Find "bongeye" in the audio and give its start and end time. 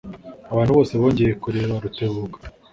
1.01-1.33